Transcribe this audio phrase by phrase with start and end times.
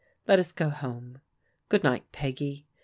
[0.27, 1.21] Let us go home.
[1.69, 2.65] Good night, Peggy.